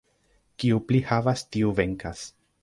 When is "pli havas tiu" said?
0.91-1.75